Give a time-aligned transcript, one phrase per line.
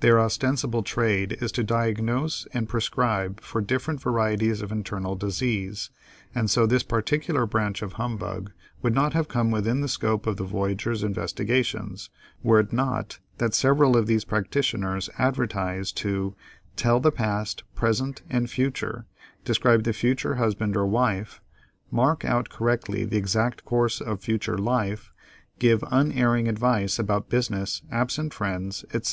[0.00, 5.90] Their ostensible trade is to diagnose and prescribe for different varieties of internal disease,
[6.34, 8.50] and so this particular branch of humbug
[8.82, 12.10] would not have come within the scope of the voyager's investigations,
[12.42, 16.34] were it not that several of these practitioners advertise to
[16.74, 19.06] "tell the past, present, and future,
[19.44, 21.40] describe the future husband or wife,
[21.92, 25.12] mark out correctly the exact course of future life,
[25.60, 29.06] give unerring advice about business, absent friends, etc."